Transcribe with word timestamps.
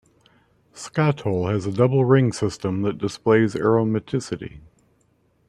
Skatole 0.73 1.53
has 1.53 1.67
a 1.67 1.71
double 1.71 2.05
ring 2.05 2.31
system 2.31 2.81
that 2.81 2.97
displays 2.97 3.53
aromaticity. 3.53 4.61